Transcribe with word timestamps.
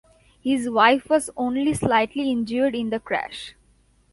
His 0.41 0.67
wife 0.67 1.11
was 1.11 1.29
only 1.37 1.75
slightly 1.75 2.31
injured 2.31 2.73
in 2.73 2.89
the 2.89 2.99
crash. 2.99 3.53